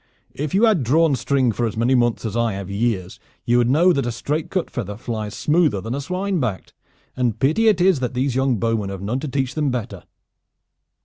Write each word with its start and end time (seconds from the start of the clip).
If 0.33 0.55
you 0.55 0.63
had 0.63 0.81
drawn 0.81 1.15
string 1.15 1.51
for 1.51 1.67
as 1.67 1.77
many 1.77 1.93
months 1.93 2.25
as 2.25 2.35
I 2.35 2.53
have 2.53 2.71
years 2.71 3.19
you 3.45 3.59
would 3.59 3.69
know 3.69 3.93
that 3.93 4.07
a 4.07 4.11
straight 4.11 4.49
cut 4.49 4.71
feather 4.71 4.97
flies 4.97 5.35
smoother 5.35 5.79
than 5.79 5.93
a 5.93 6.01
swine 6.01 6.39
backed, 6.39 6.73
and 7.15 7.37
pity 7.37 7.67
it 7.67 7.79
is 7.79 7.99
that 7.99 8.15
these 8.15 8.33
young 8.33 8.57
bowmen 8.57 8.89
have 8.89 9.03
none 9.03 9.19
to 9.19 9.27
teach 9.27 9.53
them 9.53 9.69
better!" 9.69 10.05